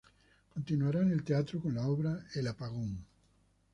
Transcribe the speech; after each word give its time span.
Continuará 0.51 1.01
en 1.01 1.11
el 1.11 1.23
teatro 1.23 1.61
con 1.61 1.75
la 1.75 1.85
obra 1.85 2.25
"El 2.33 2.47
apagón". 2.47 3.05